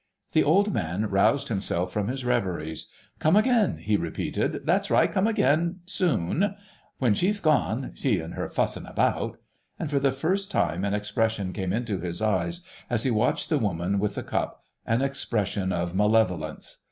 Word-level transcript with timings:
The 0.31 0.43
old 0.43 0.73
man 0.73 1.05
roused 1.11 1.49
himself 1.49 1.93
from 1.93 2.07
his 2.07 2.25
reveries. 2.25 2.89
"Come 3.19 3.35
again," 3.35 3.77
he 3.77 3.97
repeated, 3.97 4.61
"that's 4.65 4.89
right, 4.89 5.11
come 5.11 5.27
again—soon. 5.27 6.55
When 6.97 7.13
she's 7.13 7.39
gone—she 7.39 8.19
an' 8.19 8.31
her 8.31 8.49
fussin' 8.49 8.87
about," 8.87 9.37
and 9.77 9.91
for 9.91 9.99
the 9.99 10.11
first 10.11 10.49
time 10.49 10.83
an 10.85 10.95
expression 10.95 11.53
came 11.53 11.71
into 11.71 11.99
his 11.99 12.19
eyes, 12.19 12.61
as 12.89 13.03
he 13.03 13.11
watched 13.11 13.49
the 13.49 13.59
woman 13.59 13.99
with 13.99 14.15
the 14.15 14.23
cup, 14.23 14.63
an 14.87 15.03
expression 15.03 15.71
of 15.71 15.93
malevolence. 15.93 16.79